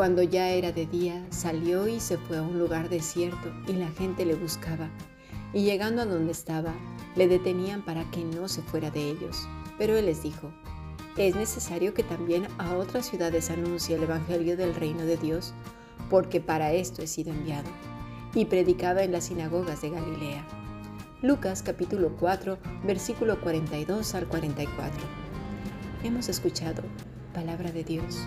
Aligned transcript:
Cuando 0.00 0.22
ya 0.22 0.48
era 0.48 0.72
de 0.72 0.86
día, 0.86 1.22
salió 1.28 1.86
y 1.86 2.00
se 2.00 2.16
fue 2.16 2.38
a 2.38 2.42
un 2.42 2.58
lugar 2.58 2.88
desierto 2.88 3.52
y 3.68 3.74
la 3.74 3.90
gente 3.90 4.24
le 4.24 4.34
buscaba. 4.34 4.88
Y 5.52 5.64
llegando 5.64 6.00
a 6.00 6.06
donde 6.06 6.32
estaba, 6.32 6.72
le 7.16 7.28
detenían 7.28 7.84
para 7.84 8.10
que 8.10 8.24
no 8.24 8.48
se 8.48 8.62
fuera 8.62 8.90
de 8.90 9.10
ellos. 9.10 9.46
Pero 9.76 9.98
él 9.98 10.06
les 10.06 10.22
dijo, 10.22 10.50
es 11.18 11.36
necesario 11.36 11.92
que 11.92 12.02
también 12.02 12.48
a 12.56 12.76
otras 12.76 13.10
ciudades 13.10 13.50
anuncie 13.50 13.94
el 13.94 14.04
Evangelio 14.04 14.56
del 14.56 14.74
reino 14.74 15.04
de 15.04 15.18
Dios, 15.18 15.52
porque 16.08 16.40
para 16.40 16.72
esto 16.72 17.02
he 17.02 17.06
sido 17.06 17.30
enviado. 17.30 17.68
Y 18.32 18.46
predicaba 18.46 19.02
en 19.02 19.12
las 19.12 19.24
sinagogas 19.24 19.82
de 19.82 19.90
Galilea. 19.90 20.46
Lucas 21.20 21.62
capítulo 21.62 22.16
4, 22.18 22.56
versículo 22.84 23.38
42 23.38 24.14
al 24.14 24.26
44. 24.28 24.98
Hemos 26.04 26.30
escuchado 26.30 26.84
palabra 27.34 27.70
de 27.70 27.84
Dios. 27.84 28.26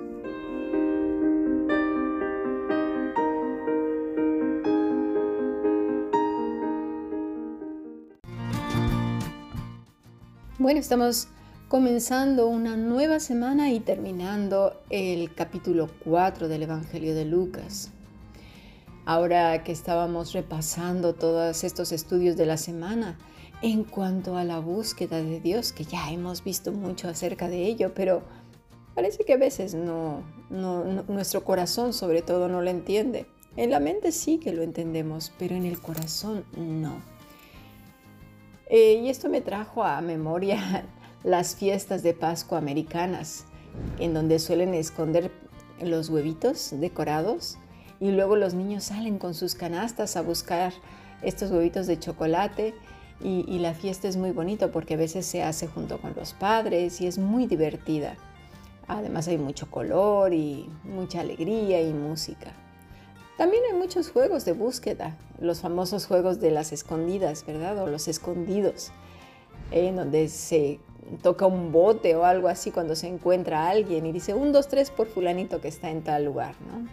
Bueno, 10.61 10.79
estamos 10.79 11.27
comenzando 11.69 12.45
una 12.45 12.77
nueva 12.77 13.19
semana 13.19 13.71
y 13.71 13.79
terminando 13.79 14.79
el 14.91 15.33
capítulo 15.33 15.89
4 16.03 16.47
del 16.47 16.61
Evangelio 16.61 17.15
de 17.15 17.25
Lucas. 17.25 17.89
Ahora 19.03 19.63
que 19.63 19.71
estábamos 19.71 20.33
repasando 20.33 21.15
todos 21.15 21.63
estos 21.63 21.91
estudios 21.91 22.37
de 22.37 22.45
la 22.45 22.57
semana 22.57 23.17
en 23.63 23.83
cuanto 23.83 24.37
a 24.37 24.43
la 24.43 24.59
búsqueda 24.59 25.23
de 25.23 25.39
Dios, 25.39 25.73
que 25.73 25.83
ya 25.83 26.11
hemos 26.11 26.43
visto 26.43 26.71
mucho 26.71 27.09
acerca 27.09 27.49
de 27.49 27.65
ello, 27.65 27.95
pero 27.95 28.21
parece 28.93 29.23
que 29.25 29.33
a 29.33 29.37
veces 29.37 29.73
no, 29.73 30.21
nuestro 30.51 31.43
corazón 31.43 31.91
sobre 31.91 32.21
todo 32.21 32.49
no 32.49 32.61
lo 32.61 32.69
entiende. 32.69 33.25
En 33.55 33.71
la 33.71 33.79
mente 33.79 34.11
sí 34.11 34.37
que 34.37 34.53
lo 34.53 34.61
entendemos, 34.61 35.33
pero 35.39 35.55
en 35.55 35.65
el 35.65 35.81
corazón 35.81 36.45
no. 36.55 37.10
Eh, 38.73 39.01
y 39.03 39.09
esto 39.09 39.27
me 39.27 39.41
trajo 39.41 39.83
a 39.83 39.99
memoria 39.99 40.85
las 41.25 41.57
fiestas 41.57 42.03
de 42.03 42.13
Pascua 42.13 42.57
americanas, 42.57 43.43
en 43.99 44.13
donde 44.13 44.39
suelen 44.39 44.73
esconder 44.73 45.29
los 45.81 46.07
huevitos 46.07 46.69
decorados 46.79 47.57
y 47.99 48.11
luego 48.11 48.37
los 48.37 48.53
niños 48.53 48.85
salen 48.85 49.17
con 49.17 49.33
sus 49.33 49.55
canastas 49.55 50.15
a 50.15 50.21
buscar 50.21 50.71
estos 51.21 51.51
huevitos 51.51 51.85
de 51.85 51.99
chocolate 51.99 52.73
y, 53.21 53.43
y 53.45 53.59
la 53.59 53.73
fiesta 53.73 54.07
es 54.07 54.15
muy 54.15 54.31
bonito 54.31 54.71
porque 54.71 54.93
a 54.93 54.97
veces 54.97 55.25
se 55.25 55.43
hace 55.43 55.67
junto 55.67 55.99
con 55.99 56.13
los 56.15 56.31
padres 56.31 57.01
y 57.01 57.07
es 57.07 57.17
muy 57.17 57.47
divertida. 57.47 58.15
Además 58.87 59.27
hay 59.27 59.37
mucho 59.37 59.69
color 59.69 60.33
y 60.33 60.69
mucha 60.85 61.19
alegría 61.19 61.81
y 61.81 61.91
música. 61.91 62.53
También 63.37 63.63
hay 63.69 63.77
muchos 63.77 64.11
juegos 64.11 64.45
de 64.45 64.53
búsqueda, 64.53 65.17
los 65.39 65.61
famosos 65.61 66.05
juegos 66.05 66.39
de 66.39 66.51
las 66.51 66.71
escondidas, 66.71 67.45
¿verdad? 67.45 67.77
O 67.79 67.87
los 67.87 68.07
escondidos, 68.07 68.91
en 69.71 69.95
donde 69.95 70.27
se 70.27 70.79
toca 71.21 71.45
un 71.45 71.71
bote 71.71 72.15
o 72.15 72.25
algo 72.25 72.47
así 72.47 72.71
cuando 72.71 72.95
se 72.95 73.07
encuentra 73.07 73.63
a 73.63 73.69
alguien 73.69 74.05
y 74.05 74.11
dice 74.11 74.33
un, 74.33 74.51
dos, 74.51 74.67
tres 74.67 74.91
por 74.91 75.07
fulanito 75.07 75.61
que 75.61 75.67
está 75.67 75.89
en 75.89 76.03
tal 76.03 76.25
lugar, 76.25 76.55
¿no? 76.61 76.87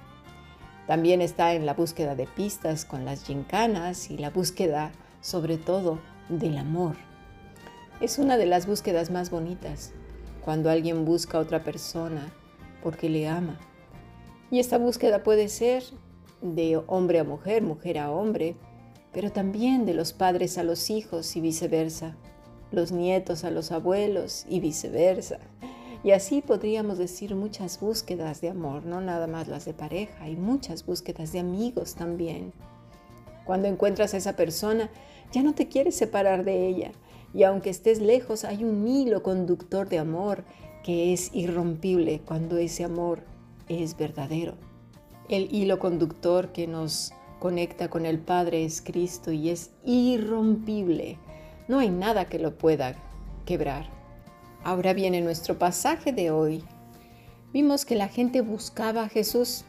También 0.87 1.21
está 1.21 1.53
en 1.53 1.67
la 1.67 1.75
búsqueda 1.75 2.15
de 2.15 2.27
pistas 2.27 2.87
con 2.87 3.05
las 3.05 3.25
gincanas 3.25 4.11
y 4.11 4.17
la 4.17 4.31
búsqueda, 4.31 4.93
sobre 5.21 5.59
todo, 5.59 5.99
del 6.31 6.57
amor. 6.57 6.97
Es 8.01 8.19
una 8.19 8.39
de 8.39 8.47
las 8.47 8.67
búsquedas 8.67 9.11
más 9.11 9.31
bonitas, 9.31 9.93
cuando 10.43 10.71
alguien 10.71 11.05
busca 11.05 11.37
a 11.37 11.43
otra 11.43 11.63
persona 11.63 12.33
porque 12.83 13.11
le 13.11 13.29
ama. 13.29 13.59
Y 14.51 14.61
esta 14.61 14.79
búsqueda 14.79 15.23
puede 15.23 15.49
ser 15.49 15.85
de 16.43 16.81
hombre 16.87 17.19
a 17.19 17.25
mujer, 17.25 17.63
mujer 17.63 17.99
a 17.99 18.11
hombre, 18.11 18.57
pero 19.13 19.33
también 19.33 19.87
de 19.87 19.95
los 19.95 20.13
padres 20.13 20.59
a 20.59 20.63
los 20.63 20.91
hijos 20.91 21.37
y 21.37 21.41
viceversa, 21.41 22.17
los 22.71 22.93
nietos 22.93 23.45
a 23.45 23.51
los 23.51 23.73
abuelos 23.73 24.45
y 24.49 24.61
viceversa. 24.61 25.39
Y 26.05 26.13
así 26.13 26.43
podríamos 26.43 26.99
decir 26.99 27.35
muchas 27.35 27.81
búsquedas 27.81 28.41
de 28.41 28.51
amor, 28.51 28.85
no 28.85 29.01
nada 29.01 29.27
más 29.27 29.49
las 29.49 29.65
de 29.65 29.75
pareja, 29.75 30.25
hay 30.25 30.37
muchas 30.37 30.87
búsquedas 30.87 31.33
de 31.33 31.41
amigos 31.41 31.95
también. 31.95 32.53
Cuando 33.45 33.67
encuentras 33.67 34.15
a 34.15 34.19
esa 34.19 34.37
persona, 34.37 34.91
ya 35.33 35.43
no 35.43 35.55
te 35.55 35.69
quieres 35.69 35.97
separar 35.97 36.45
de 36.45 36.69
ella, 36.69 36.93
y 37.35 37.43
aunque 37.43 37.71
estés 37.71 38.01
lejos, 38.01 38.45
hay 38.45 38.65
un 38.65 38.87
hilo 38.87 39.23
conductor 39.23 39.89
de 39.89 39.99
amor 39.99 40.45
que 40.85 41.13
es 41.13 41.35
irrompible 41.35 42.21
cuando 42.25 42.57
ese 42.57 42.85
amor 42.85 43.23
es 43.69 43.97
verdadero. 43.97 44.68
El 45.29 45.55
hilo 45.55 45.79
conductor 45.79 46.53
que 46.53 46.67
nos 46.67 47.13
conecta 47.39 47.91
con 47.91 48.07
el 48.07 48.19
Padre 48.19 48.65
es 48.65 48.81
Cristo 48.81 49.31
y 49.31 49.51
es 49.51 49.73
irrompible. 49.85 51.19
No 51.69 51.81
hay 51.81 51.91
nada 51.91 52.25
que 52.25 52.39
lo 52.39 52.57
pueda 52.57 52.97
quebrar. 53.45 53.91
Ahora 54.65 54.95
viene 54.95 55.21
nuestro 55.21 55.59
pasaje 55.59 56.13
de 56.15 56.31
hoy. 56.31 56.65
Vimos 57.53 57.85
que 57.85 57.95
la 57.95 58.09
gente 58.09 58.41
buscaba 58.41 59.03
a 59.03 59.09
Jesús 59.11 59.67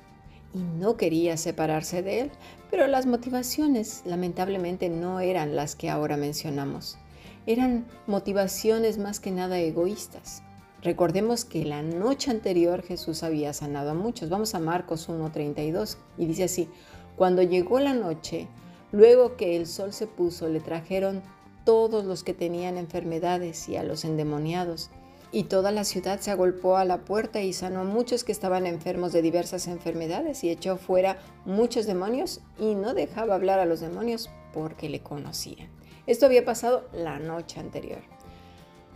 y 0.53 0.59
no 0.59 0.95
quería 0.95 1.35
separarse 1.35 2.03
de 2.03 2.21
él, 2.21 2.31
pero 2.71 2.87
las 2.87 3.05
motivaciones 3.05 4.03
lamentablemente 4.05 4.87
no 4.87 5.19
eran 5.19 5.57
las 5.57 5.75
que 5.75 5.89
ahora 5.89 6.15
mencionamos. 6.15 6.97
Eran 7.45 7.85
motivaciones 8.07 8.97
más 8.97 9.19
que 9.19 9.31
nada 9.31 9.59
egoístas. 9.59 10.41
Recordemos 10.81 11.43
que 11.43 11.65
la 11.65 11.81
noche 11.81 12.31
anterior 12.31 12.83
Jesús 12.83 13.23
había 13.23 13.51
sanado 13.51 13.91
a 13.91 13.93
muchos. 13.93 14.29
Vamos 14.29 14.55
a 14.55 14.59
Marcos 14.59 15.09
1.32 15.09 15.97
y 16.17 16.25
dice 16.25 16.45
así, 16.45 16.69
cuando 17.17 17.41
llegó 17.41 17.79
la 17.79 17.93
noche, 17.93 18.47
luego 18.93 19.35
que 19.35 19.57
el 19.57 19.67
sol 19.67 19.91
se 19.91 20.07
puso, 20.07 20.47
le 20.47 20.61
trajeron 20.61 21.21
todos 21.65 22.05
los 22.05 22.23
que 22.23 22.33
tenían 22.33 22.77
enfermedades 22.77 23.67
y 23.67 23.75
a 23.75 23.83
los 23.83 24.05
endemoniados. 24.05 24.89
Y 25.33 25.43
toda 25.43 25.71
la 25.71 25.83
ciudad 25.83 26.21
se 26.21 26.31
agolpó 26.31 26.77
a 26.77 26.85
la 26.85 26.99
puerta 26.99 27.41
y 27.41 27.51
sanó 27.51 27.81
a 27.81 27.83
muchos 27.83 28.23
que 28.23 28.31
estaban 28.31 28.65
enfermos 28.65 29.11
de 29.11 29.21
diversas 29.21 29.67
enfermedades 29.67 30.43
y 30.45 30.49
echó 30.49 30.77
fuera 30.77 31.19
muchos 31.45 31.85
demonios 31.87 32.39
y 32.57 32.73
no 32.73 32.93
dejaba 32.93 33.35
hablar 33.35 33.59
a 33.59 33.65
los 33.65 33.81
demonios 33.81 34.29
porque 34.53 34.87
le 34.87 35.01
conocían. 35.01 35.69
Esto 36.07 36.25
había 36.25 36.45
pasado 36.45 36.87
la 36.93 37.19
noche 37.19 37.59
anterior. 37.59 37.99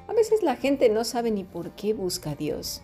A 0.08 0.14
veces 0.14 0.44
la 0.44 0.56
gente 0.56 0.90
no 0.90 1.04
sabe 1.04 1.32
ni 1.32 1.44
por 1.44 1.72
qué 1.72 1.94
busca 1.94 2.32
a 2.32 2.36
Dios. 2.36 2.82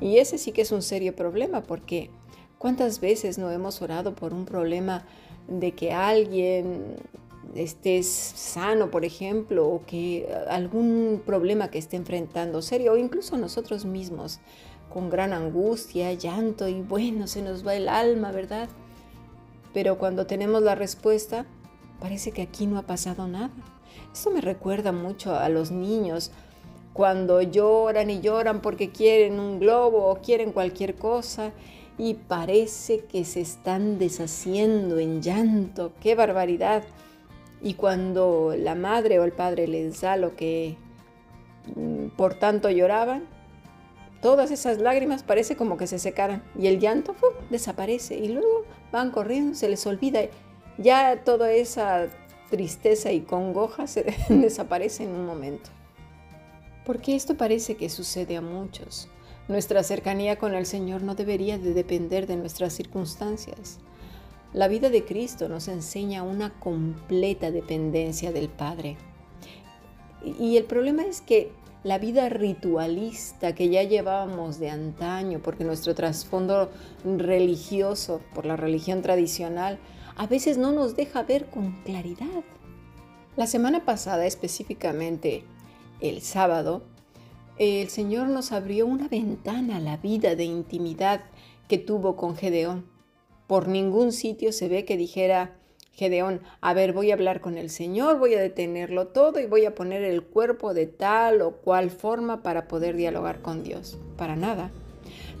Y 0.00 0.18
ese 0.18 0.38
sí 0.38 0.52
que 0.52 0.62
es 0.62 0.72
un 0.72 0.82
serio 0.82 1.14
problema 1.14 1.62
porque 1.62 2.10
¿cuántas 2.58 3.00
veces 3.00 3.38
no 3.38 3.50
hemos 3.50 3.82
orado 3.82 4.14
por 4.14 4.32
un 4.32 4.44
problema 4.44 5.04
de 5.48 5.72
que 5.72 5.92
alguien 5.92 6.96
esté 7.54 8.02
sano, 8.02 8.90
por 8.90 9.04
ejemplo, 9.04 9.68
o 9.68 9.84
que 9.84 10.32
algún 10.48 11.22
problema 11.24 11.70
que 11.70 11.78
esté 11.78 11.96
enfrentando 11.96 12.62
serio, 12.62 12.92
o 12.92 12.96
incluso 12.96 13.36
nosotros 13.36 13.84
mismos, 13.84 14.40
con 14.88 15.10
gran 15.10 15.32
angustia, 15.32 16.12
llanto 16.12 16.68
y 16.68 16.80
bueno, 16.80 17.26
se 17.26 17.42
nos 17.42 17.66
va 17.66 17.74
el 17.74 17.88
alma, 17.88 18.30
¿verdad? 18.30 18.68
Pero 19.72 19.98
cuando 19.98 20.26
tenemos 20.26 20.62
la 20.62 20.74
respuesta, 20.74 21.46
parece 22.00 22.32
que 22.32 22.42
aquí 22.42 22.66
no 22.66 22.78
ha 22.78 22.82
pasado 22.82 23.26
nada. 23.26 23.50
Esto 24.12 24.30
me 24.30 24.40
recuerda 24.40 24.92
mucho 24.92 25.34
a 25.34 25.48
los 25.48 25.70
niños 25.70 26.30
cuando 26.92 27.40
lloran 27.40 28.10
y 28.10 28.20
lloran 28.20 28.60
porque 28.60 28.90
quieren 28.90 29.40
un 29.40 29.58
globo 29.58 30.06
o 30.06 30.16
quieren 30.16 30.52
cualquier 30.52 30.94
cosa 30.94 31.52
y 31.98 32.14
parece 32.14 33.04
que 33.04 33.24
se 33.24 33.40
están 33.40 33.98
deshaciendo 33.98 34.98
en 34.98 35.22
llanto. 35.22 35.92
¡Qué 36.00 36.14
barbaridad! 36.14 36.84
Y 37.62 37.74
cuando 37.74 38.54
la 38.56 38.74
madre 38.74 39.20
o 39.20 39.24
el 39.24 39.32
padre 39.32 39.68
les 39.68 40.00
da 40.00 40.16
lo 40.16 40.34
que 40.34 40.76
mm, 41.76 42.08
por 42.16 42.34
tanto 42.34 42.70
lloraban, 42.70 43.24
todas 44.20 44.50
esas 44.50 44.78
lágrimas 44.78 45.22
parece 45.22 45.56
como 45.56 45.76
que 45.76 45.86
se 45.86 45.98
secaran 45.98 46.42
y 46.58 46.66
el 46.66 46.80
llanto 46.80 47.14
desaparece 47.50 48.16
y 48.16 48.28
luego 48.28 48.64
van 48.90 49.10
corriendo, 49.10 49.54
se 49.54 49.68
les 49.68 49.86
olvida. 49.86 50.20
Ya 50.78 51.22
toda 51.24 51.52
esa 51.52 52.08
tristeza 52.50 53.12
y 53.12 53.20
congoja 53.20 53.86
se 53.86 54.14
desaparece 54.28 55.04
en 55.04 55.10
un 55.10 55.24
momento. 55.24 55.70
Porque 56.84 57.14
esto 57.14 57.36
parece 57.36 57.76
que 57.76 57.88
sucede 57.88 58.36
a 58.36 58.40
muchos. 58.40 59.08
Nuestra 59.48 59.82
cercanía 59.82 60.36
con 60.36 60.54
el 60.54 60.66
Señor 60.66 61.02
no 61.02 61.14
debería 61.14 61.58
de 61.58 61.74
depender 61.74 62.26
de 62.26 62.36
nuestras 62.36 62.72
circunstancias. 62.72 63.78
La 64.52 64.68
vida 64.68 64.90
de 64.90 65.04
Cristo 65.04 65.48
nos 65.48 65.68
enseña 65.68 66.22
una 66.22 66.50
completa 66.60 67.50
dependencia 67.50 68.32
del 68.32 68.48
Padre. 68.48 68.96
Y 70.38 70.56
el 70.56 70.64
problema 70.64 71.04
es 71.04 71.20
que 71.20 71.52
la 71.84 71.98
vida 71.98 72.28
ritualista 72.28 73.54
que 73.54 73.68
ya 73.68 73.82
llevábamos 73.82 74.60
de 74.60 74.70
antaño, 74.70 75.40
porque 75.42 75.64
nuestro 75.64 75.94
trasfondo 75.94 76.70
religioso, 77.04 78.20
por 78.34 78.46
la 78.46 78.56
religión 78.56 79.02
tradicional, 79.02 79.78
a 80.16 80.26
veces 80.26 80.58
no 80.58 80.70
nos 80.70 80.94
deja 80.94 81.22
ver 81.24 81.46
con 81.46 81.82
claridad. 81.82 82.44
La 83.36 83.46
semana 83.46 83.84
pasada, 83.84 84.26
específicamente 84.26 85.42
el 86.02 86.20
sábado, 86.20 86.82
el 87.58 87.88
Señor 87.88 88.28
nos 88.28 88.50
abrió 88.50 88.86
una 88.86 89.08
ventana 89.08 89.76
a 89.76 89.80
la 89.80 89.96
vida 89.96 90.34
de 90.34 90.44
intimidad 90.44 91.22
que 91.68 91.78
tuvo 91.78 92.16
con 92.16 92.36
Gedeón. 92.36 92.86
Por 93.46 93.68
ningún 93.68 94.12
sitio 94.12 94.52
se 94.52 94.68
ve 94.68 94.84
que 94.84 94.96
dijera, 94.96 95.56
Gedeón, 95.92 96.40
a 96.60 96.74
ver, 96.74 96.92
voy 96.92 97.10
a 97.10 97.14
hablar 97.14 97.40
con 97.40 97.56
el 97.56 97.70
Señor, 97.70 98.18
voy 98.18 98.34
a 98.34 98.40
detenerlo 98.40 99.08
todo 99.08 99.38
y 99.38 99.46
voy 99.46 99.64
a 99.64 99.74
poner 99.74 100.02
el 100.02 100.22
cuerpo 100.22 100.74
de 100.74 100.86
tal 100.86 101.40
o 101.40 101.52
cual 101.52 101.90
forma 101.90 102.42
para 102.42 102.66
poder 102.66 102.96
dialogar 102.96 103.40
con 103.40 103.62
Dios. 103.62 103.98
Para 104.16 104.34
nada. 104.34 104.70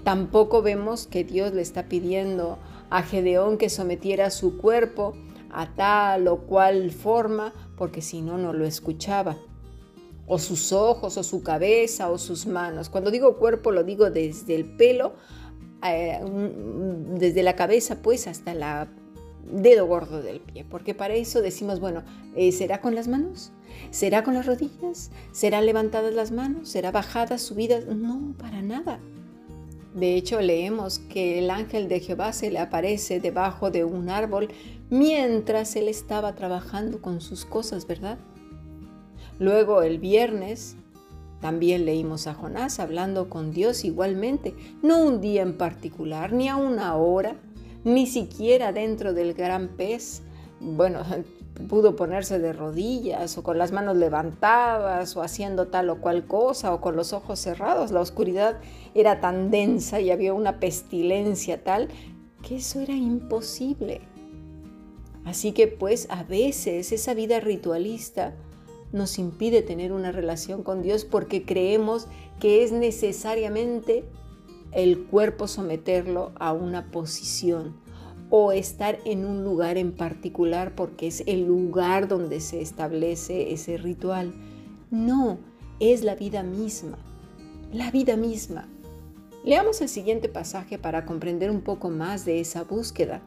Tampoco 0.04 0.62
vemos 0.62 1.06
que 1.06 1.24
Dios 1.24 1.52
le 1.54 1.62
está 1.62 1.88
pidiendo 1.88 2.58
a 2.90 3.02
Gedeón 3.02 3.58
que 3.58 3.68
sometiera 3.70 4.30
su 4.30 4.58
cuerpo 4.58 5.14
a 5.50 5.74
tal 5.74 6.28
o 6.28 6.38
cual 6.42 6.90
forma, 6.92 7.52
porque 7.76 8.02
si 8.02 8.20
no, 8.20 8.38
no 8.38 8.52
lo 8.52 8.64
escuchaba. 8.64 9.36
O 10.26 10.38
sus 10.38 10.72
ojos, 10.72 11.16
o 11.16 11.22
su 11.22 11.42
cabeza, 11.42 12.10
o 12.10 12.18
sus 12.18 12.46
manos. 12.46 12.88
Cuando 12.88 13.10
digo 13.10 13.36
cuerpo, 13.36 13.70
lo 13.70 13.84
digo 13.84 14.10
desde 14.10 14.54
el 14.54 14.64
pelo, 14.76 15.14
eh, 15.84 16.20
desde 17.14 17.42
la 17.42 17.56
cabeza, 17.56 18.02
pues, 18.02 18.26
hasta 18.26 18.54
la 18.54 18.88
dedo 19.44 19.86
gordo 19.86 20.22
del 20.22 20.40
pie, 20.40 20.64
porque 20.64 20.94
para 20.94 21.14
eso 21.14 21.42
decimos, 21.42 21.80
bueno, 21.80 22.02
eh, 22.36 22.52
¿será 22.52 22.80
con 22.80 22.94
las 22.94 23.08
manos? 23.08 23.52
¿Será 23.90 24.22
con 24.22 24.34
las 24.34 24.46
rodillas? 24.46 25.10
¿Serán 25.32 25.66
levantadas 25.66 26.14
las 26.14 26.30
manos? 26.30 26.68
¿Será 26.68 26.90
bajadas, 26.90 27.42
subidas? 27.42 27.86
No, 27.86 28.34
para 28.38 28.62
nada. 28.62 29.00
De 29.94 30.16
hecho, 30.16 30.40
leemos 30.40 31.00
que 31.00 31.38
el 31.38 31.50
ángel 31.50 31.88
de 31.88 32.00
Jehová 32.00 32.32
se 32.32 32.50
le 32.50 32.58
aparece 32.58 33.20
debajo 33.20 33.70
de 33.70 33.84
un 33.84 34.08
árbol 34.08 34.48
mientras 34.88 35.76
él 35.76 35.88
estaba 35.88 36.34
trabajando 36.34 37.02
con 37.02 37.20
sus 37.20 37.44
cosas, 37.44 37.86
¿verdad? 37.86 38.18
Luego 39.42 39.82
el 39.82 39.98
viernes 39.98 40.76
también 41.40 41.84
leímos 41.84 42.28
a 42.28 42.34
Jonás 42.34 42.78
hablando 42.78 43.28
con 43.28 43.50
Dios 43.50 43.84
igualmente, 43.84 44.54
no 44.82 45.02
un 45.02 45.20
día 45.20 45.42
en 45.42 45.58
particular, 45.58 46.32
ni 46.32 46.48
a 46.48 46.54
una 46.54 46.94
hora, 46.94 47.34
ni 47.82 48.06
siquiera 48.06 48.72
dentro 48.72 49.12
del 49.12 49.34
gran 49.34 49.70
pez. 49.76 50.22
Bueno, 50.60 51.00
pudo 51.68 51.96
ponerse 51.96 52.38
de 52.38 52.52
rodillas 52.52 53.36
o 53.36 53.42
con 53.42 53.58
las 53.58 53.72
manos 53.72 53.96
levantadas 53.96 55.16
o 55.16 55.22
haciendo 55.22 55.66
tal 55.66 55.90
o 55.90 56.00
cual 56.00 56.24
cosa 56.24 56.72
o 56.72 56.80
con 56.80 56.94
los 56.94 57.12
ojos 57.12 57.40
cerrados. 57.40 57.90
La 57.90 58.00
oscuridad 58.00 58.60
era 58.94 59.20
tan 59.20 59.50
densa 59.50 60.00
y 60.00 60.12
había 60.12 60.34
una 60.34 60.60
pestilencia 60.60 61.64
tal 61.64 61.88
que 62.46 62.58
eso 62.58 62.78
era 62.78 62.94
imposible. 62.94 64.02
Así 65.24 65.50
que 65.50 65.66
pues 65.66 66.06
a 66.10 66.22
veces 66.22 66.92
esa 66.92 67.12
vida 67.12 67.40
ritualista 67.40 68.36
nos 68.92 69.18
impide 69.18 69.62
tener 69.62 69.92
una 69.92 70.12
relación 70.12 70.62
con 70.62 70.82
Dios 70.82 71.04
porque 71.04 71.44
creemos 71.44 72.06
que 72.40 72.62
es 72.62 72.72
necesariamente 72.72 74.04
el 74.72 75.04
cuerpo 75.04 75.48
someterlo 75.48 76.32
a 76.36 76.52
una 76.52 76.90
posición 76.90 77.74
o 78.30 78.52
estar 78.52 78.98
en 79.04 79.26
un 79.26 79.44
lugar 79.44 79.76
en 79.76 79.92
particular 79.92 80.74
porque 80.74 81.06
es 81.06 81.22
el 81.26 81.46
lugar 81.46 82.08
donde 82.08 82.40
se 82.40 82.62
establece 82.62 83.52
ese 83.52 83.76
ritual. 83.76 84.32
No, 84.90 85.38
es 85.80 86.02
la 86.02 86.14
vida 86.14 86.42
misma, 86.42 86.98
la 87.72 87.90
vida 87.90 88.16
misma. 88.16 88.68
Leamos 89.44 89.80
el 89.80 89.88
siguiente 89.88 90.28
pasaje 90.28 90.78
para 90.78 91.04
comprender 91.04 91.50
un 91.50 91.60
poco 91.60 91.90
más 91.90 92.24
de 92.24 92.40
esa 92.40 92.62
búsqueda, 92.64 93.20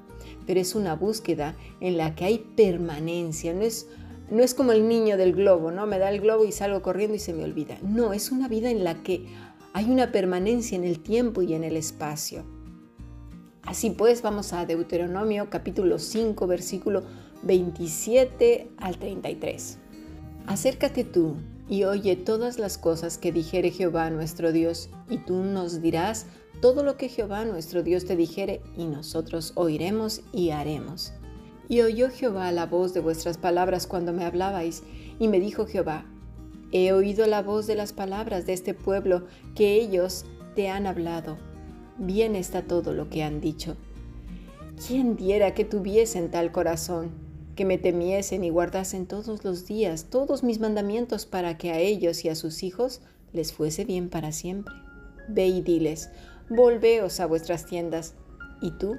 pero 0.48 0.60
es 0.60 0.74
una 0.74 0.96
búsqueda 0.96 1.56
en 1.82 1.98
la 1.98 2.16
que 2.16 2.26
hay 2.26 2.40
permanencia, 2.56 3.54
no 3.54 3.62
es, 3.62 3.88
no 4.30 4.44
es 4.44 4.54
como 4.54 4.72
el 4.72 4.88
niño 4.88 5.18
del 5.18 5.34
globo, 5.34 5.72
¿no? 5.72 5.86
Me 5.86 6.00
da 6.00 6.10
el 6.10 6.22
globo 6.22 6.46
y 6.46 6.52
salgo 6.52 6.82
corriendo 6.82 7.16
y 7.16 7.20
se 7.20 7.34
me 7.34 7.44
olvida. 7.44 7.78
No, 7.82 8.14
es 8.14 8.32
una 8.32 8.48
vida 8.48 8.70
en 8.72 8.84
la 8.84 9.04
que 9.04 9.26
hay 9.74 9.90
una 9.90 10.12
permanencia 10.12 10.76
en 10.76 10.84
el 10.84 11.00
tiempo 11.00 11.42
y 11.42 11.54
en 11.54 11.64
el 11.64 11.78
espacio. 11.78 12.44
Así 13.64 13.90
pues, 13.90 14.22
vamos 14.22 14.54
a 14.54 14.66
Deuteronomio 14.66 15.50
capítulo 15.50 16.00
5, 16.00 16.48
versículo 16.48 17.04
27 17.44 18.70
al 18.78 18.98
33. 18.98 19.78
Acércate 20.48 21.04
tú 21.04 21.36
y 21.68 21.84
oye 21.84 22.16
todas 22.16 22.60
las 22.60 22.78
cosas 22.78 23.18
que 23.18 23.32
dijere 23.32 23.72
Jehová 23.72 24.10
nuestro 24.12 24.52
Dios, 24.52 24.90
y 25.10 25.18
tú 25.18 25.44
nos 25.44 25.82
dirás 25.82 26.28
todo 26.62 26.84
lo 26.84 26.96
que 26.96 27.10
Jehová 27.10 27.44
nuestro 27.46 27.82
Dios 27.84 28.06
te 28.06 28.16
dijere, 28.16 28.62
y 28.78 28.86
nosotros 28.86 29.52
oiremos 29.56 30.22
y 30.32 30.52
haremos. 30.52 31.14
Y 31.68 31.82
oyó 31.82 32.10
Jehová 32.10 32.52
la 32.52 32.66
voz 32.66 32.94
de 32.94 33.00
vuestras 33.00 33.38
palabras 33.38 33.88
cuando 33.88 34.14
me 34.14 34.26
hablabais, 34.26 34.84
y 35.20 35.28
me 35.28 35.40
dijo 35.40 35.66
Jehová, 35.66 36.06
He 36.72 36.92
oído 36.92 37.26
la 37.26 37.42
voz 37.42 37.68
de 37.68 37.76
las 37.76 37.94
palabras 37.94 38.46
de 38.46 38.54
este 38.54 38.74
pueblo 38.74 39.26
que 39.56 39.76
ellos 39.76 40.26
te 40.56 40.70
han 40.70 40.88
hablado. 40.88 41.38
Bien 41.98 42.36
está 42.36 42.64
todo 42.64 42.94
lo 42.94 43.10
que 43.10 43.24
han 43.24 43.40
dicho. 43.40 43.78
¿Quién 44.86 45.16
diera 45.16 45.54
que 45.54 45.64
tuviesen 45.64 46.30
tal 46.30 46.52
corazón, 46.52 47.12
que 47.56 47.64
me 47.64 47.78
temiesen 47.78 48.44
y 48.44 48.50
guardasen 48.50 49.06
todos 49.06 49.46
los 49.46 49.66
días 49.66 50.08
todos 50.10 50.44
mis 50.44 50.60
mandamientos 50.60 51.26
para 51.26 51.58
que 51.58 51.72
a 51.72 51.80
ellos 51.80 52.26
y 52.26 52.30
a 52.30 52.36
sus 52.36 52.62
hijos 52.64 53.00
les 53.32 53.54
fuese 53.54 53.86
bien 53.86 54.10
para 54.10 54.34
siempre? 54.34 54.74
Ve 55.30 55.48
y 55.48 55.62
diles, 55.62 56.10
volveos 56.50 57.20
a 57.22 57.26
vuestras 57.26 57.66
tiendas, 57.66 58.16
y 58.62 58.72
tú 58.72 58.98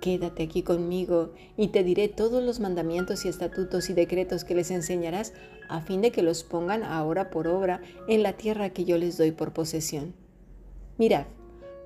Quédate 0.00 0.42
aquí 0.42 0.62
conmigo 0.62 1.32
y 1.56 1.68
te 1.68 1.82
diré 1.82 2.08
todos 2.08 2.42
los 2.42 2.60
mandamientos 2.60 3.24
y 3.24 3.28
estatutos 3.28 3.90
y 3.90 3.94
decretos 3.94 4.44
que 4.44 4.54
les 4.54 4.70
enseñarás 4.70 5.32
a 5.68 5.80
fin 5.80 6.00
de 6.00 6.12
que 6.12 6.22
los 6.22 6.44
pongan 6.44 6.82
ahora 6.82 7.30
por 7.30 7.48
obra 7.48 7.80
en 8.08 8.22
la 8.22 8.34
tierra 8.34 8.70
que 8.70 8.84
yo 8.84 8.98
les 8.98 9.16
doy 9.16 9.32
por 9.32 9.52
posesión. 9.52 10.14
Mirad, 10.98 11.26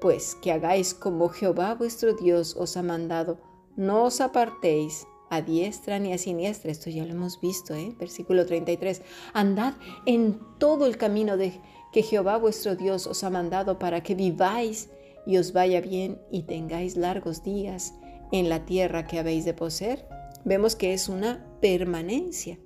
pues 0.00 0.36
que 0.42 0.52
hagáis 0.52 0.94
como 0.94 1.28
Jehová 1.28 1.74
vuestro 1.74 2.14
Dios 2.14 2.56
os 2.56 2.76
ha 2.76 2.82
mandado, 2.82 3.38
no 3.76 4.04
os 4.04 4.20
apartéis 4.20 5.06
a 5.30 5.42
diestra 5.42 5.98
ni 5.98 6.12
a 6.12 6.18
siniestra, 6.18 6.72
esto 6.72 6.90
ya 6.90 7.04
lo 7.04 7.12
hemos 7.12 7.40
visto, 7.40 7.74
¿eh? 7.74 7.94
versículo 7.98 8.46
33, 8.46 9.02
andad 9.32 9.74
en 10.06 10.40
todo 10.58 10.86
el 10.86 10.96
camino 10.96 11.36
de 11.36 11.60
que 11.92 12.02
Jehová 12.02 12.36
vuestro 12.36 12.74
Dios 12.76 13.06
os 13.06 13.22
ha 13.24 13.30
mandado 13.30 13.78
para 13.78 14.02
que 14.02 14.14
viváis 14.14 14.88
y 15.26 15.36
os 15.36 15.52
vaya 15.52 15.80
bien 15.80 16.20
y 16.30 16.42
tengáis 16.42 16.96
largos 16.96 17.42
días 17.42 17.94
en 18.32 18.48
la 18.48 18.64
tierra 18.64 19.06
que 19.06 19.18
habéis 19.18 19.44
de 19.44 19.54
poseer. 19.54 20.06
Vemos 20.44 20.76
que 20.76 20.92
es 20.94 21.08
una 21.08 21.44
permanencia. 21.60 22.58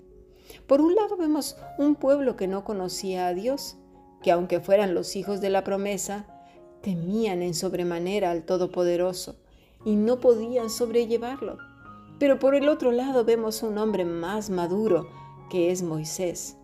Por 0.66 0.80
un 0.80 0.94
lado 0.94 1.16
vemos 1.16 1.56
un 1.78 1.96
pueblo 1.96 2.36
que 2.36 2.46
no 2.46 2.64
conocía 2.64 3.26
a 3.26 3.34
Dios, 3.34 3.76
que 4.22 4.30
aunque 4.30 4.60
fueran 4.60 4.94
los 4.94 5.16
hijos 5.16 5.40
de 5.40 5.50
la 5.50 5.64
promesa, 5.64 6.26
temían 6.80 7.42
en 7.42 7.54
sobremanera 7.54 8.30
al 8.30 8.44
Todopoderoso 8.44 9.36
y 9.84 9.96
no 9.96 10.20
podían 10.20 10.70
sobrellevarlo. 10.70 11.58
Pero 12.18 12.38
por 12.38 12.54
el 12.54 12.68
otro 12.68 12.92
lado 12.92 13.24
vemos 13.24 13.62
un 13.62 13.78
hombre 13.78 14.04
más 14.04 14.48
maduro, 14.50 15.08
que 15.50 15.70
es 15.70 15.82
Moisés, 15.82 16.56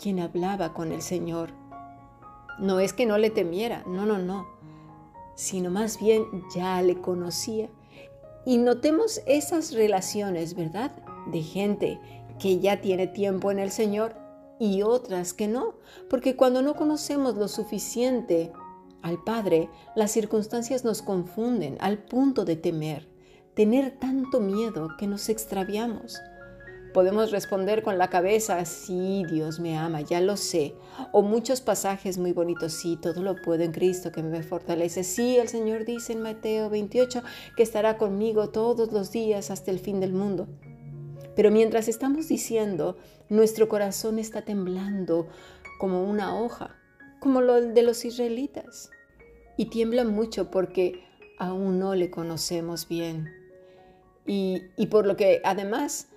quien 0.00 0.20
hablaba 0.20 0.72
con 0.72 0.92
el 0.92 1.02
Señor. 1.02 1.50
No 2.58 2.80
es 2.80 2.92
que 2.92 3.06
no 3.06 3.18
le 3.18 3.30
temiera, 3.30 3.82
no, 3.86 4.06
no, 4.06 4.18
no, 4.18 4.46
sino 5.34 5.70
más 5.70 5.98
bien 5.98 6.24
ya 6.54 6.80
le 6.82 7.00
conocía. 7.00 7.68
Y 8.44 8.58
notemos 8.58 9.20
esas 9.26 9.72
relaciones, 9.72 10.54
¿verdad? 10.54 10.92
De 11.30 11.42
gente 11.42 12.00
que 12.38 12.58
ya 12.58 12.80
tiene 12.80 13.06
tiempo 13.06 13.50
en 13.50 13.58
el 13.58 13.70
Señor 13.70 14.16
y 14.58 14.82
otras 14.82 15.32
que 15.32 15.48
no, 15.48 15.74
porque 16.10 16.36
cuando 16.36 16.62
no 16.62 16.74
conocemos 16.74 17.36
lo 17.36 17.48
suficiente 17.48 18.52
al 19.02 19.22
Padre, 19.22 19.68
las 19.96 20.12
circunstancias 20.12 20.84
nos 20.84 21.02
confunden 21.02 21.76
al 21.80 21.98
punto 21.98 22.44
de 22.44 22.56
temer, 22.56 23.08
tener 23.54 23.98
tanto 23.98 24.40
miedo 24.40 24.90
que 24.98 25.06
nos 25.06 25.28
extraviamos. 25.28 26.20
Podemos 26.92 27.30
responder 27.30 27.82
con 27.82 27.96
la 27.96 28.10
cabeza, 28.10 28.62
sí, 28.66 29.24
Dios 29.30 29.60
me 29.60 29.78
ama, 29.78 30.02
ya 30.02 30.20
lo 30.20 30.36
sé. 30.36 30.74
O 31.10 31.22
muchos 31.22 31.62
pasajes 31.62 32.18
muy 32.18 32.32
bonitos, 32.32 32.74
sí, 32.74 32.98
todo 33.00 33.22
lo 33.22 33.34
puedo 33.40 33.62
en 33.62 33.72
Cristo 33.72 34.12
que 34.12 34.22
me 34.22 34.42
fortalece. 34.42 35.02
Sí, 35.02 35.38
el 35.38 35.48
Señor 35.48 35.86
dice 35.86 36.12
en 36.12 36.20
Mateo 36.20 36.68
28 36.68 37.22
que 37.56 37.62
estará 37.62 37.96
conmigo 37.96 38.50
todos 38.50 38.92
los 38.92 39.10
días 39.10 39.50
hasta 39.50 39.70
el 39.70 39.78
fin 39.78 40.00
del 40.00 40.12
mundo. 40.12 40.48
Pero 41.34 41.50
mientras 41.50 41.88
estamos 41.88 42.28
diciendo, 42.28 42.98
nuestro 43.30 43.70
corazón 43.70 44.18
está 44.18 44.42
temblando 44.42 45.28
como 45.78 46.04
una 46.04 46.38
hoja, 46.38 46.76
como 47.20 47.40
lo 47.40 47.58
de 47.60 47.82
los 47.82 48.04
israelitas. 48.04 48.90
Y 49.56 49.66
tiembla 49.66 50.04
mucho 50.04 50.50
porque 50.50 51.02
aún 51.38 51.78
no 51.78 51.94
le 51.94 52.10
conocemos 52.10 52.86
bien. 52.86 53.30
Y, 54.26 54.62
y 54.76 54.88
por 54.88 55.06
lo 55.06 55.16
que 55.16 55.40
además 55.42 56.11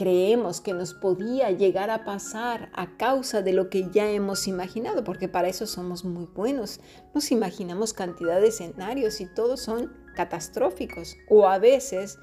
creemos 0.00 0.62
que 0.62 0.72
nos 0.72 0.94
podía 0.94 1.50
llegar 1.50 1.90
a 1.90 2.06
pasar 2.06 2.70
a 2.72 2.96
causa 2.96 3.42
de 3.42 3.52
lo 3.52 3.68
que 3.68 3.90
ya 3.90 4.08
hemos 4.08 4.48
imaginado, 4.48 5.04
porque 5.04 5.28
para 5.28 5.48
eso 5.48 5.66
somos 5.66 6.06
muy 6.06 6.24
buenos. 6.24 6.80
Nos 7.12 7.30
imaginamos 7.30 7.92
cantidad 7.92 8.40
de 8.40 8.48
escenarios 8.48 9.20
y 9.20 9.26
todos 9.26 9.60
son 9.60 9.92
catastróficos 10.16 11.18
o 11.28 11.46
a 11.46 11.58
veces 11.58 12.18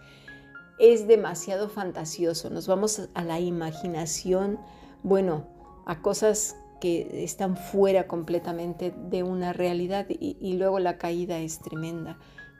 es 0.80 1.08
demasiado 1.08 1.70
fantasioso. 1.70 2.50
Nos 2.50 2.66
vamos 2.66 3.10
a 3.14 3.24
la 3.24 3.40
imaginación, 3.40 4.60
bueno, 5.04 5.46
a 5.86 6.02
cosas 6.02 6.56
que 6.82 7.24
están 7.24 7.58
fuera 7.58 8.08
completamente 8.08 8.92
de 9.08 9.22
una 9.22 9.54
realidad 9.54 10.08
y, 10.10 10.36
y 10.42 10.54
luego 10.54 10.80
la 10.80 10.98
caída 10.98 11.38
es 11.38 11.60
tremenda 11.60 12.18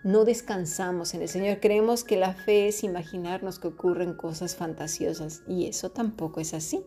no 0.08 0.24
descansamos 0.24 1.14
en 1.14 1.22
el 1.22 1.28
Señor. 1.28 1.60
Creemos 1.60 2.06
que 2.06 2.16
la 2.16 2.34
fe 2.34 2.70
es 2.70 2.86
imaginarnos 2.86 3.60
que 3.60 3.68
ocurren 3.68 4.14
cosas 4.14 4.56
fantasiosas 4.56 5.44
y 5.50 5.66
eso 5.66 5.92
tampoco 5.92 6.40
es 6.40 6.54
así. 6.54 6.82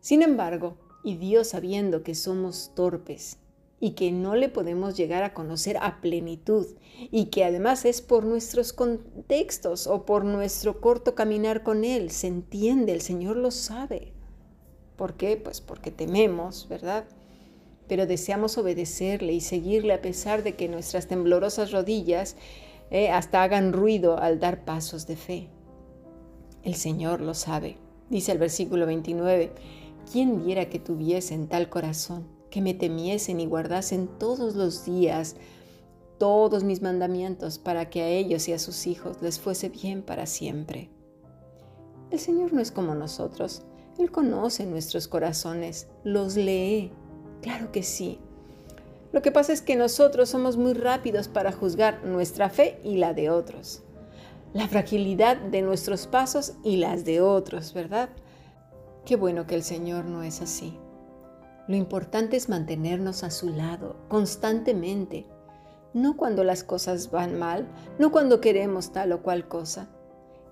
Sin 0.00 0.22
embargo, 0.22 0.76
y 1.04 1.16
Dios 1.16 1.50
sabiendo 1.50 2.02
que 2.02 2.16
somos 2.16 2.72
torpes 2.74 3.38
y 3.78 3.92
que 3.92 4.10
no 4.10 4.34
le 4.34 4.48
podemos 4.48 4.96
llegar 4.96 5.22
a 5.22 5.32
conocer 5.32 5.76
a 5.76 6.00
plenitud 6.00 6.66
y 7.12 7.26
que 7.26 7.44
además 7.44 7.84
es 7.84 8.02
por 8.02 8.24
nuestros 8.24 8.72
contextos 8.72 9.86
o 9.86 10.04
por 10.04 10.24
nuestro 10.24 10.80
corto 10.80 11.14
caminar 11.14 11.62
con 11.62 11.84
Él, 11.84 12.10
se 12.10 12.26
entiende, 12.26 12.92
el 12.92 13.00
Señor 13.00 13.36
lo 13.36 13.52
sabe. 13.52 14.12
¿Por 14.96 15.14
qué? 15.14 15.36
Pues 15.36 15.60
porque 15.60 15.92
tememos, 15.92 16.66
¿verdad? 16.68 17.04
Pero 17.88 18.06
deseamos 18.06 18.58
obedecerle 18.58 19.32
y 19.32 19.40
seguirle 19.40 19.92
a 19.92 20.02
pesar 20.02 20.42
de 20.42 20.54
que 20.54 20.68
nuestras 20.68 21.06
temblorosas 21.06 21.70
rodillas 21.70 22.36
eh, 22.90 23.10
hasta 23.10 23.42
hagan 23.42 23.72
ruido 23.72 24.18
al 24.18 24.40
dar 24.40 24.64
pasos 24.64 25.06
de 25.06 25.16
fe. 25.16 25.48
El 26.62 26.74
Señor 26.74 27.20
lo 27.20 27.34
sabe. 27.34 27.76
Dice 28.08 28.32
el 28.32 28.38
versículo 28.38 28.86
29, 28.86 29.52
¿quién 30.10 30.44
diera 30.44 30.68
que 30.68 30.78
tuviesen 30.78 31.48
tal 31.48 31.68
corazón, 31.68 32.26
que 32.50 32.60
me 32.60 32.74
temiesen 32.74 33.40
y 33.40 33.46
guardasen 33.46 34.08
todos 34.18 34.54
los 34.54 34.84
días 34.84 35.36
todos 36.18 36.62
mis 36.62 36.80
mandamientos 36.80 37.58
para 37.58 37.90
que 37.90 38.00
a 38.00 38.08
ellos 38.08 38.48
y 38.48 38.52
a 38.52 38.58
sus 38.58 38.86
hijos 38.86 39.20
les 39.20 39.40
fuese 39.40 39.68
bien 39.68 40.02
para 40.02 40.26
siempre? 40.26 40.90
El 42.10 42.20
Señor 42.20 42.52
no 42.52 42.60
es 42.60 42.70
como 42.70 42.94
nosotros. 42.94 43.62
Él 43.98 44.10
conoce 44.10 44.66
nuestros 44.66 45.08
corazones, 45.08 45.88
los 46.04 46.36
lee 46.36 46.92
Claro 47.44 47.70
que 47.70 47.82
sí. 47.82 48.18
Lo 49.12 49.20
que 49.20 49.30
pasa 49.30 49.52
es 49.52 49.60
que 49.60 49.76
nosotros 49.76 50.30
somos 50.30 50.56
muy 50.56 50.72
rápidos 50.72 51.28
para 51.28 51.52
juzgar 51.52 52.02
nuestra 52.02 52.48
fe 52.48 52.80
y 52.82 52.96
la 52.96 53.12
de 53.12 53.28
otros. 53.28 53.82
La 54.54 54.66
fragilidad 54.66 55.36
de 55.36 55.60
nuestros 55.60 56.06
pasos 56.06 56.54
y 56.64 56.76
las 56.76 57.04
de 57.04 57.20
otros, 57.20 57.74
¿verdad? 57.74 58.08
Qué 59.04 59.16
bueno 59.16 59.46
que 59.46 59.56
el 59.56 59.62
Señor 59.62 60.06
no 60.06 60.22
es 60.22 60.40
así. 60.40 60.78
Lo 61.68 61.76
importante 61.76 62.38
es 62.38 62.48
mantenernos 62.48 63.24
a 63.24 63.30
su 63.30 63.50
lado 63.50 63.96
constantemente, 64.08 65.26
no 65.92 66.16
cuando 66.16 66.44
las 66.44 66.64
cosas 66.64 67.10
van 67.10 67.38
mal, 67.38 67.68
no 67.98 68.10
cuando 68.10 68.40
queremos 68.40 68.90
tal 68.90 69.12
o 69.12 69.20
cual 69.20 69.48
cosa. 69.48 69.90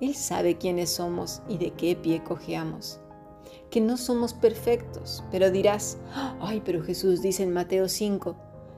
Él 0.02 0.14
sabe 0.14 0.58
quiénes 0.58 0.90
somos 0.90 1.40
y 1.48 1.56
de 1.56 1.70
qué 1.70 1.96
pie 1.96 2.22
cojeamos 2.22 3.00
que 3.72 3.80
no 3.80 3.96
somos 3.96 4.34
perfectos, 4.34 5.24
pero 5.30 5.50
dirás, 5.50 5.96
ay, 6.40 6.60
pero 6.62 6.84
Jesús 6.84 7.22
dice 7.22 7.42
en 7.42 7.54
Mateo 7.54 7.88
5, 7.88 8.36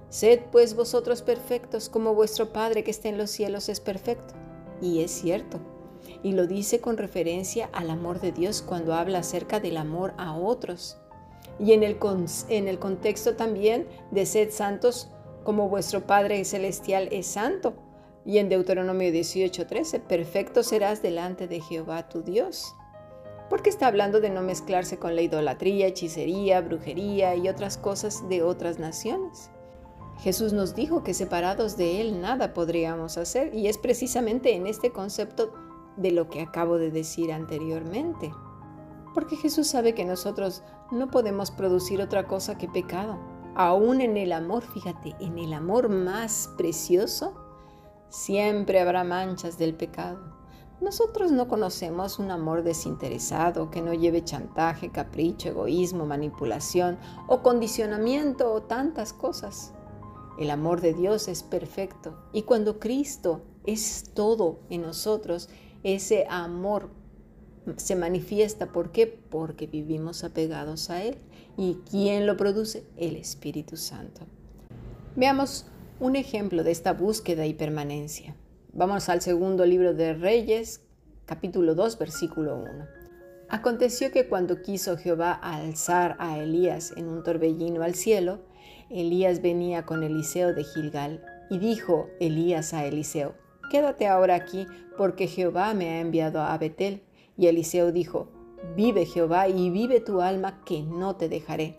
sed 0.09 0.43
pues 0.53 0.77
vosotros 0.77 1.21
perfectos 1.21 1.89
como 1.89 2.15
vuestro 2.15 2.53
Padre 2.53 2.85
que 2.85 2.93
está 2.93 3.09
en 3.09 3.19
los 3.19 3.31
cielos 3.31 3.69
es 3.69 3.81
perfecto. 3.81 4.35
Y 4.81 5.03
es 5.03 5.11
cierto. 5.11 5.59
Y 6.23 6.33
lo 6.33 6.47
dice 6.47 6.81
con 6.81 6.97
referencia 6.97 7.69
al 7.73 7.91
amor 7.91 8.21
de 8.21 8.31
Dios 8.31 8.63
cuando 8.63 8.95
habla 8.95 9.19
acerca 9.19 9.59
del 9.59 9.79
amor 9.79 10.15
a 10.17 10.37
otros. 10.37 10.97
Y 11.59 11.73
en 11.73 11.83
el, 11.83 11.99
en 12.49 12.69
el 12.69 12.79
contexto 12.79 13.35
también 13.35 13.89
de 14.13 14.27
sed 14.27 14.53
santos 14.53 15.09
como 15.43 15.69
vuestro 15.69 16.07
Padre 16.07 16.45
celestial 16.45 17.09
es 17.11 17.27
santo. 17.27 17.75
Y 18.25 18.39
en 18.39 18.49
Deuteronomio 18.49 19.11
18:13, 19.11 20.01
perfecto 20.01 20.63
serás 20.63 21.03
delante 21.03 21.49
de 21.49 21.61
Jehová 21.61 22.09
tu 22.09 22.23
Dios 22.23 22.75
porque 23.55 23.71
está 23.71 23.87
hablando 23.87 24.21
de 24.21 24.31
no 24.31 24.43
mezclarse 24.43 24.99
con 24.99 25.15
la 25.15 25.23
idolatría, 25.23 25.87
hechicería, 25.87 26.61
brujería 26.61 27.37
y 27.37 27.49
otras 27.49 27.79
cosas 27.79 28.29
de 28.29 28.43
otras 28.43 28.81
naciones. 28.81 29.49
Jesús 30.19 30.53
nos 30.53 30.75
dijo 30.75 31.05
que 31.05 31.15
separados 31.15 31.77
de 31.77 32.01
Él 32.01 32.21
nada 32.21 32.53
podríamos 32.53 33.17
hacer 33.17 33.55
y 33.55 33.69
es 33.69 33.79
precisamente 33.79 34.57
en 34.57 34.67
este 34.67 34.91
concepto 34.91 35.55
de 35.97 36.11
lo 36.11 36.29
que 36.29 36.41
acabo 36.41 36.79
de 36.79 36.91
decir 36.91 37.33
anteriormente. 37.33 38.33
Porque 39.15 39.37
Jesús 39.37 39.69
sabe 39.69 39.95
que 39.95 40.05
nosotros 40.05 40.65
no 40.91 41.13
podemos 41.13 41.53
producir 41.53 42.03
otra 42.03 42.27
cosa 42.27 42.59
que 42.59 42.67
pecado. 42.67 43.21
Aún 43.55 44.01
en 44.01 44.17
el 44.17 44.33
amor, 44.33 44.65
fíjate, 44.65 45.15
en 45.21 45.39
el 45.39 45.53
amor 45.53 45.91
más 45.91 46.51
precioso, 46.57 47.35
siempre 48.09 48.81
habrá 48.81 49.05
manchas 49.05 49.59
del 49.59 49.77
pecado. 49.77 50.44
Nosotros 50.81 51.31
no 51.31 51.49
conocemos 51.49 52.19
un 52.19 52.31
amor 52.31 52.63
desinteresado 52.63 53.71
que 53.71 53.81
no 53.81 53.95
lleve 53.95 54.25
chantaje, 54.25 54.91
capricho, 54.91 55.49
egoísmo, 55.49 56.05
manipulación 56.05 56.99
o 57.29 57.43
condicionamiento 57.43 58.53
o 58.53 58.63
tantas 58.63 59.13
cosas. 59.13 59.73
El 60.39 60.51
amor 60.51 60.81
de 60.81 60.93
Dios 60.93 61.29
es 61.29 61.43
perfecto 61.43 62.19
y 62.33 62.43
cuando 62.43 62.81
Cristo 62.81 63.43
es 63.65 64.11
todo 64.15 64.59
en 64.69 64.83
nosotros, 64.83 65.49
ese 65.85 66.27
amor 66.29 66.91
se 67.77 67.97
manifiesta. 67.97 68.73
¿Por 68.73 68.91
qué? 68.91 69.07
Porque 69.07 69.67
vivimos 69.67 70.25
apegados 70.25 70.91
a 70.91 71.03
Él. 71.03 71.19
¿Y 71.57 71.79
quién 71.89 72.27
lo 72.27 72.37
produce? 72.37 72.85
El 72.97 73.17
Espíritu 73.17 73.77
Santo. 73.77 74.23
Veamos 75.17 75.67
un 76.01 76.17
ejemplo 76.17 76.65
de 76.65 76.73
esta 76.73 76.93
búsqueda 76.93 77.47
y 77.47 77.55
permanencia. 77.55 78.37
Vamos 78.77 79.09
al 79.09 79.23
segundo 79.23 79.65
libro 79.65 79.95
de 79.95 80.15
Reyes, 80.15 80.81
capítulo 81.27 81.77
2, 81.77 81.97
versículo 81.97 82.57
1. 82.57 82.69
Aconteció 83.49 84.11
que 84.11 84.27
cuando 84.27 84.63
quiso 84.63 84.97
Jehová 84.97 85.31
alzar 85.31 86.17
a 86.19 86.41
Elías 86.41 86.93
en 86.97 87.07
un 87.07 87.23
torbellino 87.23 87.85
al 87.85 87.95
cielo, 87.95 88.41
Elías 88.91 89.41
venía 89.43 89.87
con 89.87 90.03
Eliseo 90.03 90.55
de 90.55 90.65
Gilgal, 90.65 91.25
y 91.51 91.59
dijo 91.59 92.09
Elías 92.19 92.75
a 92.75 92.85
Eliseo, 92.85 93.37
Quédate 93.71 94.09
ahora 94.09 94.35
aquí, 94.35 94.67
porque 94.99 95.29
Jehová 95.29 95.73
me 95.73 95.91
ha 95.91 96.01
enviado 96.01 96.41
a 96.41 96.59
Betel. 96.59 97.05
Y 97.37 97.47
Eliseo 97.47 97.93
dijo, 97.93 98.33
Vive 98.75 99.07
Jehová 99.07 99.47
y 99.47 99.71
vive 99.71 100.01
tu 100.01 100.21
alma, 100.21 100.65
que 100.65 100.83
no 100.83 101.15
te 101.15 101.29
dejaré. 101.29 101.79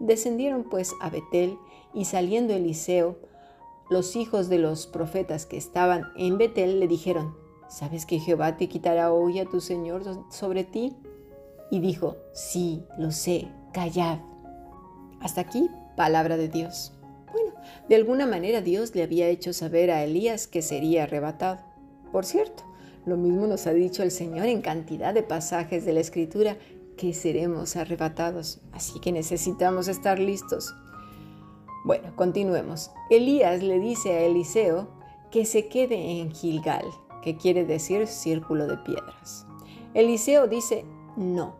Descendieron 0.00 0.64
pues 0.64 0.94
a 1.00 1.10
Betel, 1.10 1.56
y 1.94 2.06
saliendo 2.06 2.54
Eliseo, 2.54 3.20
los 3.90 4.16
hijos 4.16 4.48
de 4.48 4.58
los 4.58 4.86
profetas 4.86 5.46
que 5.46 5.56
estaban 5.56 6.04
en 6.16 6.38
Betel 6.38 6.80
le 6.80 6.88
dijeron, 6.88 7.36
¿sabes 7.68 8.06
que 8.06 8.18
Jehová 8.18 8.56
te 8.56 8.68
quitará 8.68 9.12
hoy 9.12 9.38
a 9.38 9.46
tu 9.46 9.60
Señor 9.60 10.02
sobre 10.30 10.64
ti? 10.64 10.96
Y 11.70 11.80
dijo, 11.80 12.16
sí, 12.32 12.84
lo 12.98 13.10
sé, 13.10 13.48
callad. 13.72 14.18
Hasta 15.20 15.40
aquí, 15.40 15.70
palabra 15.96 16.36
de 16.36 16.48
Dios. 16.48 16.92
Bueno, 17.32 17.52
de 17.88 17.96
alguna 17.96 18.26
manera 18.26 18.60
Dios 18.60 18.94
le 18.94 19.02
había 19.02 19.28
hecho 19.28 19.52
saber 19.52 19.90
a 19.90 20.04
Elías 20.04 20.46
que 20.46 20.62
sería 20.62 21.04
arrebatado. 21.04 21.60
Por 22.12 22.24
cierto, 22.24 22.62
lo 23.06 23.16
mismo 23.16 23.46
nos 23.46 23.66
ha 23.66 23.72
dicho 23.72 24.02
el 24.02 24.10
Señor 24.10 24.46
en 24.46 24.62
cantidad 24.62 25.12
de 25.12 25.22
pasajes 25.22 25.84
de 25.84 25.92
la 25.92 26.00
Escritura 26.00 26.56
que 26.96 27.12
seremos 27.12 27.76
arrebatados. 27.76 28.60
Así 28.72 29.00
que 29.00 29.12
necesitamos 29.12 29.88
estar 29.88 30.18
listos. 30.18 30.74
Bueno, 31.84 32.16
continuemos. 32.16 32.90
Elías 33.10 33.62
le 33.62 33.78
dice 33.78 34.14
a 34.14 34.20
Eliseo 34.22 34.88
que 35.30 35.44
se 35.44 35.68
quede 35.68 36.18
en 36.18 36.32
Gilgal, 36.32 36.86
que 37.22 37.36
quiere 37.36 37.66
decir 37.66 38.06
círculo 38.06 38.66
de 38.66 38.78
piedras. 38.78 39.46
Eliseo 39.92 40.48
dice 40.48 40.86
no. 41.16 41.56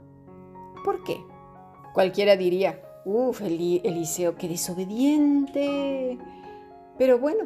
¿Por 0.82 1.04
qué? 1.04 1.22
Cualquiera 1.92 2.36
diría, 2.36 2.80
uff, 3.04 3.42
Eliseo, 3.42 4.36
qué 4.36 4.48
desobediente. 4.48 6.18
Pero 6.96 7.18
bueno, 7.18 7.44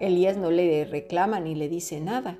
Elías 0.00 0.36
no 0.36 0.50
le 0.50 0.84
reclama 0.84 1.38
ni 1.38 1.54
le 1.54 1.68
dice 1.68 2.00
nada. 2.00 2.38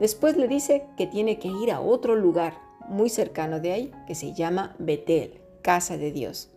Después 0.00 0.36
le 0.36 0.48
dice 0.48 0.84
que 0.96 1.06
tiene 1.06 1.38
que 1.38 1.48
ir 1.48 1.70
a 1.70 1.80
otro 1.80 2.16
lugar 2.16 2.54
muy 2.88 3.08
cercano 3.08 3.60
de 3.60 3.72
ahí, 3.72 3.92
que 4.08 4.16
se 4.16 4.32
llama 4.32 4.74
Betel, 4.80 5.40
casa 5.62 5.96
de 5.96 6.10
Dios. 6.10 6.50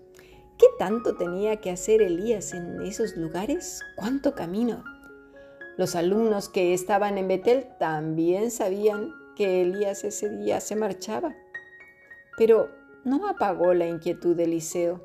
¿Qué 0.62 0.68
tanto 0.78 1.16
tenía 1.16 1.60
que 1.60 1.72
hacer 1.72 2.04
Elías 2.04 2.54
en 2.54 2.84
esos 2.84 3.18
lugares? 3.18 3.82
¿Cuánto 3.96 4.36
camino? 4.36 4.84
Los 5.76 5.96
alumnos 5.96 6.50
que 6.50 6.76
estaban 6.76 7.18
en 7.18 7.28
Betel 7.28 7.66
también 7.80 8.52
sabían 8.52 9.12
que 9.36 9.64
Elías 9.64 10.04
ese 10.04 10.30
día 10.30 10.60
se 10.60 10.76
marchaba. 10.76 11.34
Pero 12.38 12.70
no 13.04 13.28
apagó 13.28 13.74
la 13.74 13.88
inquietud 13.88 14.36
de 14.36 14.44
Eliseo. 14.44 15.02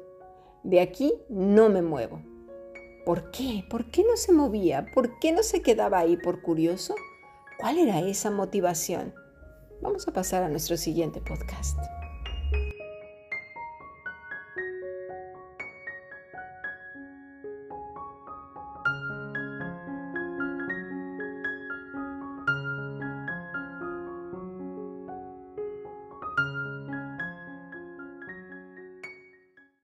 de 0.62 0.82
aquí 0.82 1.14
no 1.30 1.70
me 1.70 1.80
muevo. 1.80 2.20
¿Por 3.06 3.30
qué? 3.30 3.64
¿Por 3.70 3.90
qué 3.90 4.04
no 4.04 4.18
se 4.18 4.32
movía? 4.32 4.84
¿Por 4.92 5.18
qué 5.20 5.32
no 5.32 5.42
se 5.42 5.62
quedaba 5.62 6.00
ahí 6.00 6.18
por 6.18 6.42
curioso? 6.42 6.94
¿Cuál 7.58 7.78
era 7.78 8.00
esa 8.00 8.30
motivación? 8.30 9.14
Vamos 9.80 10.06
a 10.06 10.12
pasar 10.12 10.42
a 10.42 10.50
nuestro 10.50 10.76
siguiente 10.76 11.22
podcast. 11.22 11.78